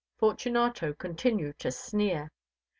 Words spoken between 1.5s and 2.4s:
to sneer.